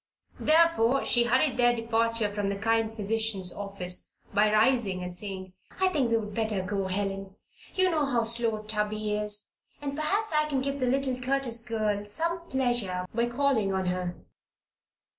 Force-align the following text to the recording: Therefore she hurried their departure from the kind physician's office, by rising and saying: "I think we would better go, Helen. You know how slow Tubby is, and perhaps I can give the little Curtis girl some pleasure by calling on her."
Therefore 0.39 1.05
she 1.05 1.25
hurried 1.25 1.57
their 1.57 1.75
departure 1.75 2.33
from 2.33 2.49
the 2.49 2.55
kind 2.57 2.91
physician's 2.95 3.53
office, 3.53 4.09
by 4.33 4.51
rising 4.51 5.03
and 5.03 5.13
saying: 5.13 5.53
"I 5.79 5.89
think 5.89 6.09
we 6.09 6.17
would 6.17 6.33
better 6.33 6.63
go, 6.63 6.87
Helen. 6.87 7.35
You 7.75 7.91
know 7.91 8.05
how 8.05 8.23
slow 8.23 8.63
Tubby 8.63 9.13
is, 9.15 9.53
and 9.79 9.95
perhaps 9.95 10.33
I 10.33 10.45
can 10.49 10.59
give 10.63 10.79
the 10.79 10.87
little 10.87 11.17
Curtis 11.21 11.59
girl 11.63 12.03
some 12.03 12.47
pleasure 12.47 13.05
by 13.13 13.29
calling 13.29 13.71
on 13.75 13.85
her." 13.85 14.15